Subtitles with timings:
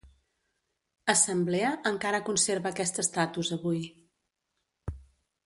[1.13, 3.87] Assemblea encara conserva aquest estatus avui.